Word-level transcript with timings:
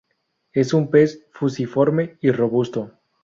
Es 0.51 0.73
un 0.73 0.89
pez 0.89 1.27
fusiforme 1.31 2.17
y 2.21 2.31
robusto. 2.31 2.97